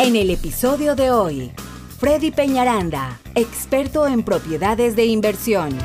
[0.00, 1.50] En el episodio de hoy,
[1.98, 5.76] Freddy Peñaranda, experto en propiedades de inversión.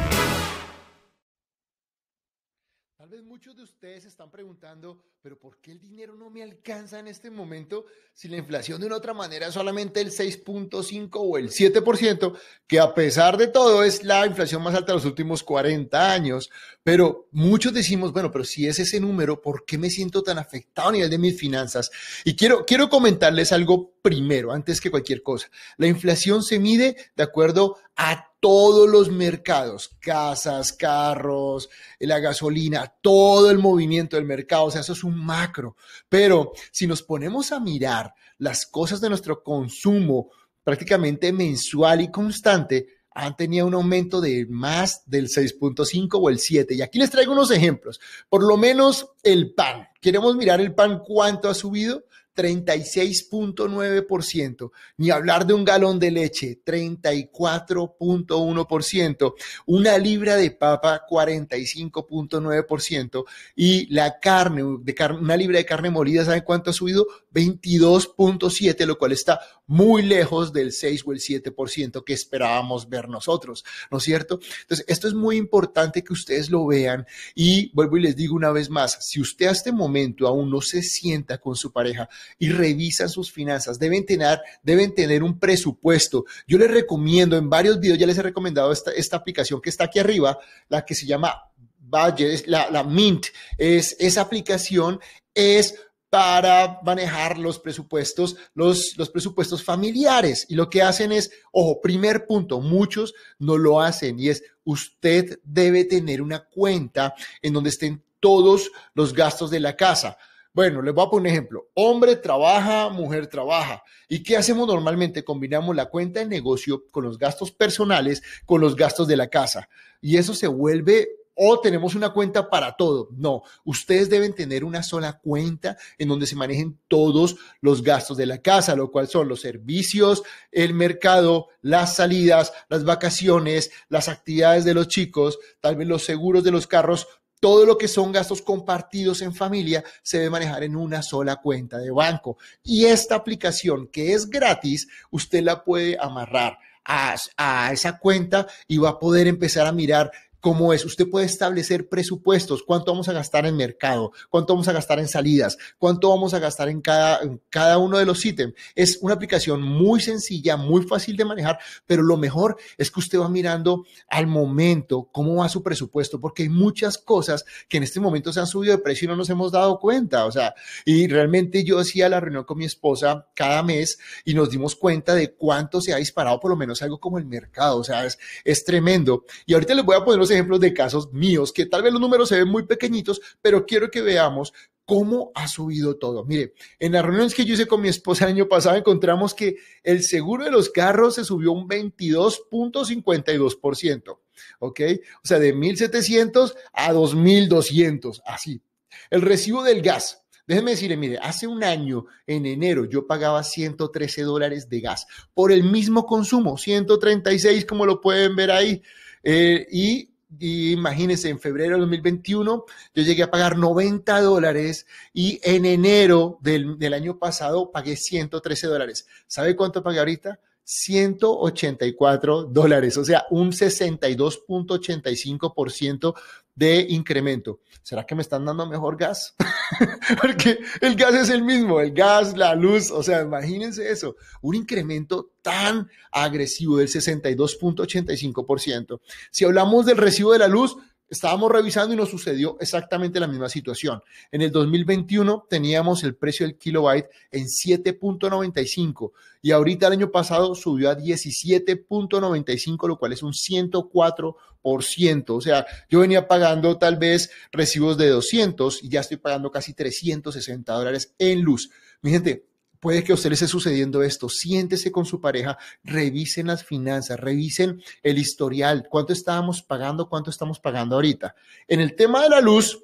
[3.43, 7.29] Muchos de ustedes están preguntando, pero ¿por qué el dinero no me alcanza en este
[7.29, 12.39] momento si la inflación de una otra manera es solamente el 6.5 o el 7%,
[12.65, 16.49] que a pesar de todo es la inflación más alta de los últimos 40 años?
[16.83, 20.87] Pero muchos decimos, bueno, pero si es ese número, ¿por qué me siento tan afectado
[20.87, 21.91] a nivel de mis finanzas?
[22.23, 25.49] Y quiero, quiero comentarles algo primero, antes que cualquier cosa.
[25.75, 33.49] La inflación se mide de acuerdo a todos los mercados, casas, carros, la gasolina, todo
[33.49, 35.77] el movimiento del mercado, o sea, eso es un macro.
[36.09, 40.29] Pero si nos ponemos a mirar las cosas de nuestro consumo
[40.61, 46.75] prácticamente mensual y constante, han tenido un aumento de más del 6.5 o el 7.
[46.75, 48.01] Y aquí les traigo unos ejemplos.
[48.27, 49.87] Por lo menos el pan.
[50.01, 52.03] Queremos mirar el pan cuánto ha subido.
[52.35, 59.33] 36.9%, ni hablar de un galón de leche, 34.1%,
[59.65, 63.23] una libra de papa, 45.9%,
[63.55, 67.07] y la carne, de una libra de carne molida, ¿saben cuánto ha subido?
[67.33, 73.63] 22.7%, lo cual está muy lejos del 6 o el 7% que esperábamos ver nosotros,
[73.89, 74.39] ¿no es cierto?
[74.61, 78.51] Entonces, esto es muy importante que ustedes lo vean y vuelvo y les digo una
[78.51, 82.49] vez más, si usted a este momento aún no se sienta con su pareja, y
[82.49, 83.79] revisan sus finanzas.
[83.79, 86.25] Deben tener, deben tener un presupuesto.
[86.47, 89.85] Yo les recomiendo, en varios videos ya les he recomendado esta, esta aplicación que está
[89.85, 90.37] aquí arriba,
[90.69, 93.27] la que se llama Budget, la, la Mint.
[93.57, 94.99] Es, esa aplicación
[95.33, 95.75] es
[96.13, 100.45] para manejar los presupuestos, los, los, presupuestos familiares.
[100.47, 105.39] Y lo que hacen es, ojo, primer punto, muchos no lo hacen y es, usted
[105.43, 110.15] debe tener una cuenta en donde estén todos los gastos de la casa.
[110.53, 111.69] Bueno, les voy a poner un ejemplo.
[111.73, 113.81] Hombre trabaja, mujer trabaja.
[114.07, 115.23] ¿Y qué hacemos normalmente?
[115.23, 119.67] Combinamos la cuenta de negocio con los gastos personales, con los gastos de la casa.
[119.99, 121.07] Y eso se vuelve
[121.45, 123.09] o tenemos una cuenta para todo.
[123.11, 128.25] No, ustedes deben tener una sola cuenta en donde se manejen todos los gastos de
[128.25, 134.63] la casa, lo cual son los servicios, el mercado, las salidas, las vacaciones, las actividades
[134.63, 137.07] de los chicos, tal vez los seguros de los carros,
[137.41, 141.77] todo lo que son gastos compartidos en familia se debe manejar en una sola cuenta
[141.77, 142.37] de banco.
[142.63, 148.77] Y esta aplicación que es gratis, usted la puede amarrar a, a, esa cuenta y
[148.77, 150.09] va a poder empezar a mirar
[150.43, 150.83] cómo es.
[150.83, 155.07] Usted puede establecer presupuestos, cuánto vamos a gastar en mercado, cuánto vamos a gastar en
[155.07, 158.53] salidas, cuánto vamos a gastar en cada, cada uno de los ítems.
[158.75, 163.19] Es una aplicación muy sencilla, muy fácil de manejar, pero lo mejor es que usted
[163.19, 168.01] va mirando al momento cómo va su presupuesto, porque hay muchas cosas que en este
[168.01, 170.25] momento se han subido de precio y no nos hemos dado cuenta.
[170.25, 174.49] O sea, y realmente yo hacía la reunión con mi esposa cada mes y nos
[174.49, 177.77] dimos cuenta de cuánto se ha disparado por lo menos algo como el mercado.
[177.77, 179.23] O sea, es, es tremendo.
[179.45, 182.01] Y ahorita les voy a poner los ejemplos de casos míos, que tal vez los
[182.01, 184.53] números se ven muy pequeñitos, pero quiero que veamos
[184.85, 186.25] cómo ha subido todo.
[186.25, 189.55] Mire, en las reuniones que yo hice con mi esposa el año pasado encontramos que
[189.83, 194.19] el seguro de los carros se subió un 22.52%,
[194.59, 194.81] ¿ok?
[195.23, 198.61] O sea, de 1.700 a 2.200, así.
[199.09, 204.23] El recibo del gas, Déjeme decirle, mire, hace un año, en enero, yo pagaba 113
[204.23, 208.81] dólares de gas por el mismo consumo, 136, como lo pueden ver ahí.
[209.23, 215.39] Eh, y y imagínense, en febrero de 2021 yo llegué a pagar 90 dólares y
[215.43, 219.07] en enero del, del año pasado pagué 113 dólares.
[219.27, 220.39] ¿Sabe cuánto pagué ahorita?
[220.65, 226.15] 184 dólares, o sea, un 62.85%
[226.55, 227.59] de incremento.
[227.81, 229.35] ¿Será que me están dando mejor gas?
[230.21, 234.55] Porque el gas es el mismo, el gas, la luz, o sea, imagínense eso, un
[234.55, 238.99] incremento tan agresivo del 62.85%.
[239.31, 240.75] Si hablamos del recibo de la luz,
[241.13, 244.01] estábamos revisando y nos sucedió exactamente la misma situación.
[244.31, 250.55] En el 2021 teníamos el precio del kilobyte en 7.95 y ahorita el año pasado
[250.55, 255.25] subió a 17.95, lo cual es un 104%.
[255.29, 259.73] O sea, yo venía pagando tal vez recibos de 200 y ya estoy pagando casi
[259.73, 261.69] 360 dólares en luz.
[262.01, 262.45] Mi gente,
[262.83, 264.27] puede que a usted le esté sucediendo esto.
[264.27, 270.59] Siéntese con su pareja, revisen las finanzas, revisen el historial, cuánto estábamos pagando, cuánto estamos
[270.59, 271.33] pagando ahorita.
[271.69, 272.83] En el tema de la luz,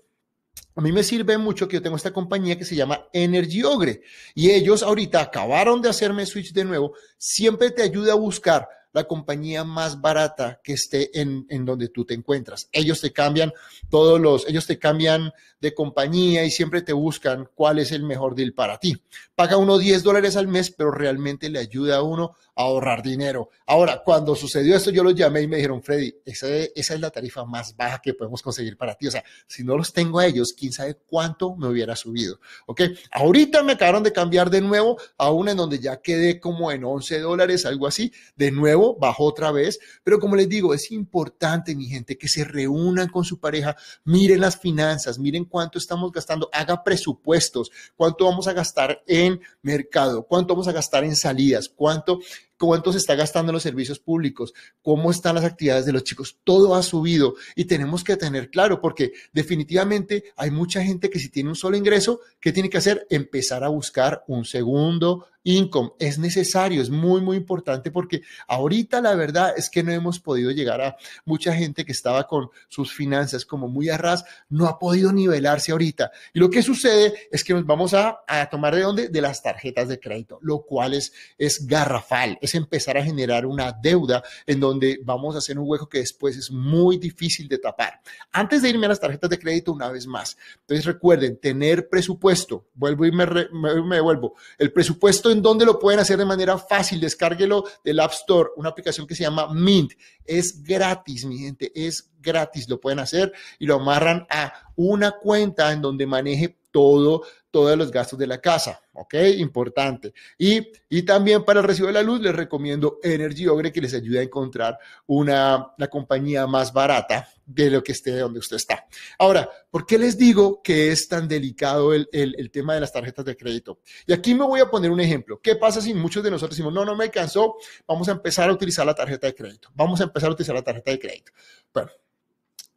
[0.73, 4.01] a mí me sirve mucho que yo tengo esta compañía que se llama Energy Ogre
[4.33, 6.93] y ellos ahorita acabaron de hacerme switch de nuevo.
[7.17, 12.05] Siempre te ayuda a buscar la compañía más barata que esté en, en, donde tú
[12.05, 12.69] te encuentras.
[12.71, 13.53] Ellos te cambian
[13.89, 18.35] todos los, ellos te cambian de compañía y siempre te buscan cuál es el mejor
[18.35, 19.01] deal para ti.
[19.35, 23.49] Paga uno 10 dólares al mes, pero realmente le ayuda a uno a ahorrar dinero.
[23.65, 27.09] Ahora, cuando sucedió esto, yo los llamé y me dijeron, Freddy, esa, esa es la
[27.09, 29.07] tarifa más baja que podemos conseguir para ti.
[29.07, 32.39] O sea, si no los tengo a ellos, quién sabe cuánto me hubiera subido.
[32.65, 32.81] Ok,
[33.11, 36.83] ahorita me acabaron de cambiar de nuevo a una en donde ya quedé como en
[36.83, 38.11] 11 dólares, algo así.
[38.35, 39.79] De nuevo, bajó otra vez.
[40.03, 44.41] Pero como les digo, es importante, mi gente, que se reúnan con su pareja, miren
[44.41, 50.53] las finanzas, miren cuánto estamos gastando, haga presupuestos, cuánto vamos a gastar en mercado, cuánto
[50.53, 52.19] vamos a gastar en salidas, cuánto
[52.59, 56.37] cuánto se está gastando en los servicios públicos, cómo están las actividades de los chicos,
[56.43, 61.29] todo ha subido y tenemos que tener claro porque definitivamente hay mucha gente que si
[61.29, 63.07] tiene un solo ingreso, ¿qué tiene que hacer?
[63.09, 65.91] Empezar a buscar un segundo income.
[65.99, 70.51] Es necesario, es muy, muy importante porque ahorita la verdad es que no hemos podido
[70.51, 74.77] llegar a mucha gente que estaba con sus finanzas como muy a ras, no ha
[74.77, 76.11] podido nivelarse ahorita.
[76.33, 79.09] Y lo que sucede es que nos vamos a, a tomar de dónde?
[79.09, 84.23] De las tarjetas de crédito, lo cual es, es garrafal empezar a generar una deuda
[84.45, 88.01] en donde vamos a hacer un hueco que después es muy difícil de tapar.
[88.31, 90.37] Antes de irme a las tarjetas de crédito, una vez más.
[90.61, 92.67] Entonces recuerden, tener presupuesto.
[92.73, 94.35] Vuelvo y me, me, vuelvo.
[94.57, 96.99] El presupuesto en donde lo pueden hacer de manera fácil.
[96.99, 99.93] Descárguelo del App Store, una aplicación que se llama Mint.
[100.25, 102.69] Es gratis, mi gente, es gratis.
[102.69, 107.91] Lo pueden hacer y lo amarran a una cuenta en donde maneje todo todos los
[107.91, 109.15] gastos de la casa, ¿ok?
[109.37, 110.13] Importante.
[110.37, 113.93] Y, y también para el recibo de la luz les recomiendo Energy Ogre que les
[113.93, 114.77] ayude a encontrar
[115.07, 118.85] una, la compañía más barata de lo que esté donde usted está.
[119.17, 122.93] Ahora, ¿por qué les digo que es tan delicado el, el, el, tema de las
[122.93, 123.79] tarjetas de crédito?
[124.05, 125.39] Y aquí me voy a poner un ejemplo.
[125.41, 127.55] ¿Qué pasa si muchos de nosotros decimos, no, no me alcanzó,
[127.87, 129.69] vamos a empezar a utilizar la tarjeta de crédito?
[129.73, 131.31] Vamos a empezar a utilizar la tarjeta de crédito.
[131.73, 131.89] Bueno,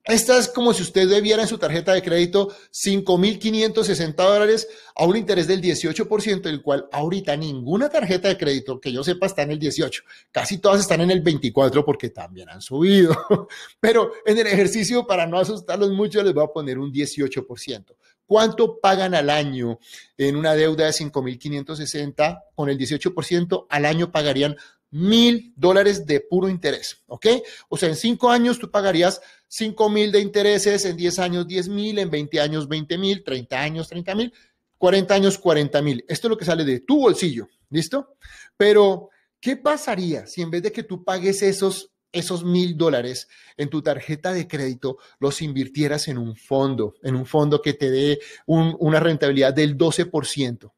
[0.05, 5.17] esta es como si usted debiera en su tarjeta de crédito 5.560 dólares a un
[5.17, 9.53] interés del 18%, el cual ahorita ninguna tarjeta de crédito que yo sepa está en
[9.53, 10.03] el 18.
[10.33, 13.17] Casi todas están en el 24 porque también han subido.
[13.81, 17.95] Pero en el ejercicio, para no asustarlos mucho, les voy a poner un 18%.
[18.27, 19.79] ¿Cuánto pagan al año
[20.17, 23.67] en una deuda de 5.560 con el 18%?
[23.69, 24.57] Al año pagarían
[24.93, 27.27] mil dólares de puro interés, ¿ok?
[27.69, 29.21] O sea, en cinco años tú pagarías
[29.53, 33.61] cinco mil de intereses, en diez años diez mil, en veinte años veinte mil, treinta
[33.61, 34.33] años treinta mil,
[34.79, 36.03] cuarenta años cuarenta mil.
[36.09, 38.17] Esto es lo que sale de tu bolsillo, ¿listo?
[38.57, 39.11] Pero,
[39.41, 43.81] ¿qué pasaría si en vez de que tú pagues esos esos mil dólares en tu
[43.81, 49.01] tarjeta de crédito los invirtieras en un fondo, en un fondo que te dé una
[49.01, 50.73] rentabilidad del 12%.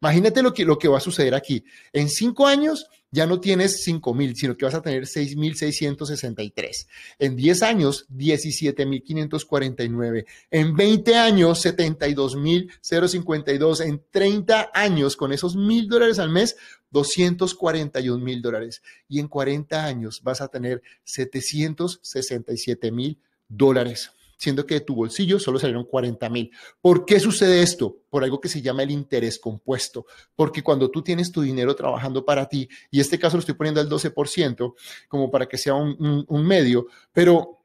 [0.00, 1.64] Imagínate lo que, lo que va a suceder aquí.
[1.92, 6.86] En cinco años ya no tienes 5 mil, sino que vas a tener 6.663.
[7.18, 10.26] En 10 años, 17.549.
[10.50, 13.80] En 20 años, 72.052.
[13.80, 16.56] En 30 años, con esos mil dólares al mes,
[16.92, 18.80] 241 mil dólares.
[19.08, 23.18] Y en 40 años vas a tener 767 mil
[23.48, 26.50] dólares siendo que de tu bolsillo solo salieron 40 mil.
[26.80, 27.98] ¿Por qué sucede esto?
[28.08, 30.06] Por algo que se llama el interés compuesto.
[30.34, 33.82] Porque cuando tú tienes tu dinero trabajando para ti, y este caso lo estoy poniendo
[33.82, 34.74] al 12%,
[35.08, 37.59] como para que sea un, un, un medio, pero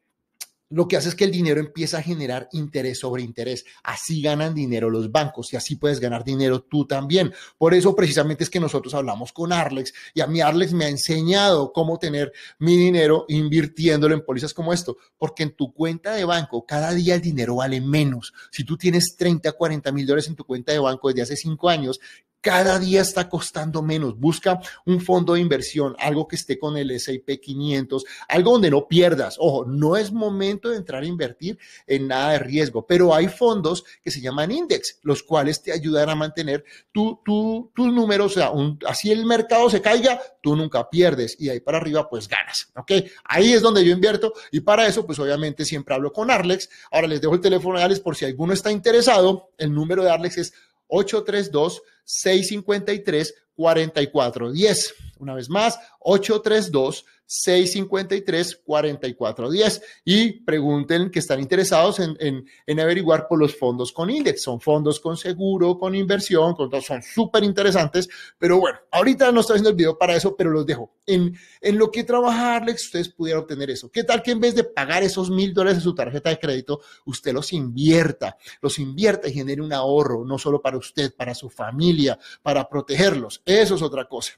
[0.76, 3.64] lo que hace es que el dinero empieza a generar interés sobre interés.
[3.82, 7.34] Así ganan dinero los bancos y así puedes ganar dinero tú también.
[7.58, 10.90] Por eso precisamente es que nosotros hablamos con Arlex y a mí Arlex me ha
[10.90, 16.26] enseñado cómo tener mi dinero invirtiéndolo en pólizas como esto, porque en tu cuenta de
[16.26, 18.34] banco cada día el dinero vale menos.
[18.52, 21.70] Si tú tienes 30, 40 mil dólares en tu cuenta de banco desde hace cinco
[21.70, 22.02] años,
[22.46, 24.20] cada día está costando menos.
[24.20, 28.88] Busca un fondo de inversión, algo que esté con el S&P 500, algo donde no
[28.88, 29.38] pierdas.
[29.40, 33.84] Ojo, no es momento de entrar a invertir en nada de riesgo, pero hay fondos
[34.04, 38.34] que se llaman index, los cuales te ayudan a mantener tu, tu, tus números.
[38.34, 38.52] O sea,
[38.88, 42.72] así el mercado se caiga, tú nunca pierdes y ahí para arriba pues ganas.
[42.76, 42.92] ¿Ok?
[43.24, 46.70] Ahí es donde yo invierto y para eso pues obviamente siempre hablo con Arlex.
[46.92, 49.50] Ahora les dejo el teléfono de Arlex por si alguno está interesado.
[49.58, 50.54] El número de Arlex es
[50.88, 54.94] 832 653 4410.
[55.20, 63.40] Una vez más, 832 653-4410 y pregunten que están interesados en, en, en, averiguar por
[63.40, 64.44] los fondos con index.
[64.44, 69.56] Son fondos con seguro, con inversión, con son súper interesantes, pero bueno, ahorita no estoy
[69.56, 70.96] haciendo el video para eso, pero los dejo.
[71.06, 73.90] En, en lo que trabajarles, ustedes pudieran obtener eso.
[73.92, 76.82] ¿Qué tal que en vez de pagar esos mil dólares de su tarjeta de crédito,
[77.06, 81.50] usted los invierta, los invierta y genere un ahorro, no solo para usted, para su
[81.50, 83.42] familia, para protegerlos?
[83.46, 84.34] Eso es otra cosa.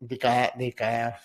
[0.00, 1.20] de cada, de cada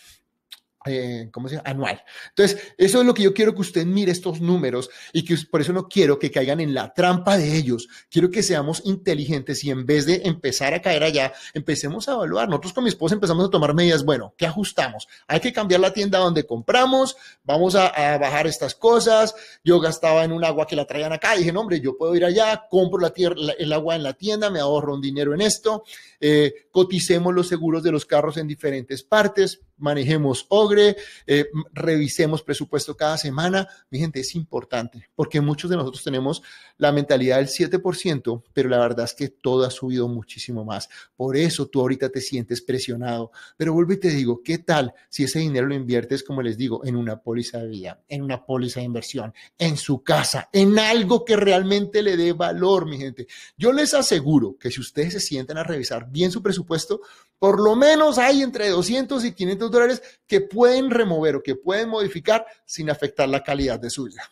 [0.86, 1.70] eh, ¿cómo se llama?
[1.70, 2.04] Anual.
[2.30, 5.62] Entonces, eso es lo que yo quiero que usted mire estos números y que por
[5.62, 7.88] eso no quiero que caigan en la trampa de ellos.
[8.10, 12.48] Quiero que seamos inteligentes y en vez de empezar a caer allá, empecemos a evaluar.
[12.50, 14.06] Nosotros con mi esposa empezamos a tomar medidas.
[14.06, 15.08] Bueno, ¿qué ajustamos?
[15.28, 19.34] Hay que cambiar la tienda donde compramos, vamos a, bajar estas cosas.
[19.64, 21.36] Yo gastaba en un agua que la traían acá.
[21.36, 24.50] Dije, no, hombre, yo puedo ir allá, compro la tierra, el agua en la tienda,
[24.50, 25.84] me ahorro un dinero en esto.
[26.20, 30.96] Eh, coticemos los seguros de los carros en diferentes partes manejemos OGRE,
[31.28, 33.68] eh, revisemos presupuesto cada semana.
[33.90, 36.42] Mi gente, es importante porque muchos de nosotros tenemos
[36.78, 40.90] la mentalidad del 7%, pero la verdad es que todo ha subido muchísimo más.
[41.16, 43.32] Por eso tú ahorita te sientes presionado.
[43.58, 46.86] Pero vuelvo y te digo, ¿qué tal si ese dinero lo inviertes, como les digo,
[46.86, 51.26] en una póliza de vida, en una póliza de inversión, en su casa, en algo
[51.26, 53.28] que realmente le dé valor, mi gente?
[53.58, 57.02] Yo les aseguro que si ustedes se sienten a revisar bien su presupuesto,
[57.40, 61.90] por lo menos hay entre 200 y 500 dólares que pueden remover o que pueden
[61.90, 64.24] modificar sin afectar la calidad de su vida.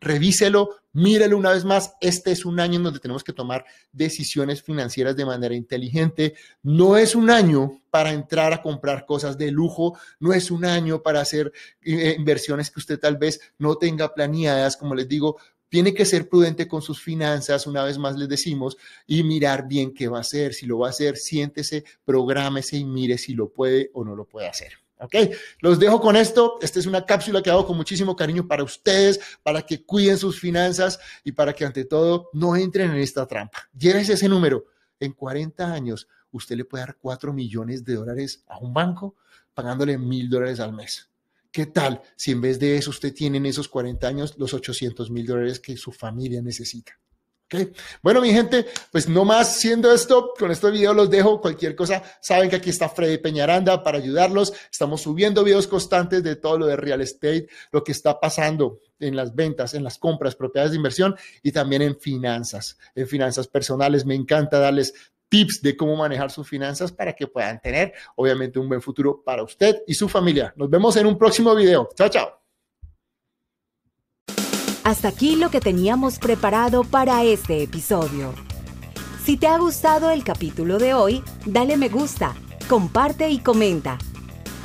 [0.00, 1.94] Revíselo, mírelo una vez más.
[2.00, 6.34] Este es un año en donde tenemos que tomar decisiones financieras de manera inteligente.
[6.62, 11.02] No es un año para entrar a comprar cosas de lujo, no es un año
[11.02, 14.76] para hacer eh, inversiones que usted tal vez no tenga planeadas.
[14.76, 18.76] Como les digo, tiene que ser prudente con sus finanzas, una vez más les decimos,
[19.06, 20.54] y mirar bien qué va a hacer.
[20.54, 24.24] Si lo va a hacer, siéntese, prográmese y mire si lo puede o no lo
[24.24, 24.72] puede hacer.
[25.00, 25.14] ¿Ok?
[25.60, 26.58] Los dejo con esto.
[26.60, 30.40] Esta es una cápsula que hago con muchísimo cariño para ustedes, para que cuiden sus
[30.40, 33.68] finanzas y para que ante todo no entren en esta trampa.
[33.76, 34.64] Llévese ese número.
[35.00, 39.14] En 40 años, usted le puede dar 4 millones de dólares a un banco
[39.54, 41.08] pagándole mil dólares al mes.
[41.50, 45.10] ¿Qué tal si en vez de eso usted tiene en esos 40 años los 800
[45.10, 46.98] mil dólares que su familia necesita?
[47.46, 47.72] ¿Okay?
[48.02, 51.40] Bueno, mi gente, pues no más siendo esto, con este video los dejo.
[51.40, 54.52] Cualquier cosa, saben que aquí está Freddy Peñaranda para ayudarlos.
[54.70, 59.16] Estamos subiendo videos constantes de todo lo de real estate, lo que está pasando en
[59.16, 64.04] las ventas, en las compras, propiedades de inversión y también en finanzas, en finanzas personales.
[64.04, 64.92] Me encanta darles
[65.28, 69.42] tips de cómo manejar sus finanzas para que puedan tener, obviamente, un buen futuro para
[69.42, 70.52] usted y su familia.
[70.56, 71.88] Nos vemos en un próximo video.
[71.94, 72.38] Chao, chao.
[74.84, 78.34] Hasta aquí lo que teníamos preparado para este episodio.
[79.22, 82.34] Si te ha gustado el capítulo de hoy, dale me gusta,
[82.70, 83.98] comparte y comenta.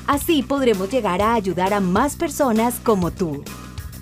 [0.07, 3.43] Así podremos llegar a ayudar a más personas como tú.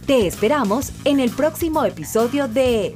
[0.05, 2.95] Te esperamos en el próximo episodio de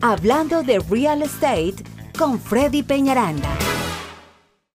[0.00, 1.76] Hablando de Real Estate
[2.20, 3.69] con Freddy Peñaranda.